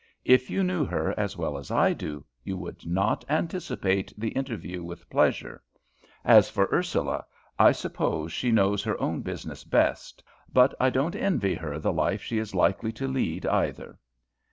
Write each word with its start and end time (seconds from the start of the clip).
If 0.25 0.49
you 0.49 0.63
knew 0.63 0.83
her 0.83 1.13
as 1.15 1.37
well 1.37 1.59
as 1.59 1.69
I 1.69 1.93
do, 1.93 2.25
you 2.43 2.57
would 2.57 2.87
not 2.87 3.23
anticipate 3.29 4.11
the 4.17 4.29
interview 4.29 4.81
with 4.83 5.07
pleasure. 5.11 5.61
As 6.25 6.49
for 6.49 6.67
Ursula, 6.73 7.23
I 7.59 7.71
suppose 7.71 8.33
she 8.33 8.49
knows 8.51 8.83
her 8.83 8.99
own 8.99 9.21
business 9.21 9.63
best, 9.63 10.23
but 10.51 10.73
I 10.79 10.89
don't 10.89 11.15
envy 11.15 11.53
her 11.53 11.77
the 11.77 11.93
life 11.93 12.23
she 12.23 12.39
is 12.39 12.55
likely 12.55 12.91
to 12.93 13.07
lead 13.07 13.45
either." 13.45 13.99